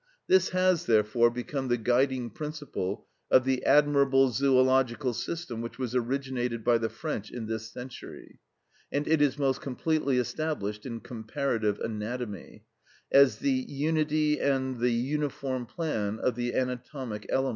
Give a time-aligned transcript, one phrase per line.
[0.25, 6.63] This has, therefore, become the guiding principle of the admirable zoological system which was originated
[6.63, 8.39] by the French in this century,
[8.91, 12.63] and it is most completely established in comparative anatomy
[13.11, 17.27] as l'unité de plan, l'uniformité de l'élément anatomique.